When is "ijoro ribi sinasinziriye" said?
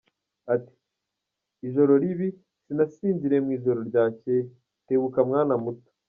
1.67-3.39